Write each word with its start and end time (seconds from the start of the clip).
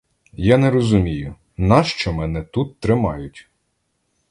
Я 0.43 0.57
не 0.57 0.69
розумію, 0.69 1.35
нащо 1.57 2.13
мене 2.13 2.43
тут 2.43 2.79
тримають? 2.79 3.49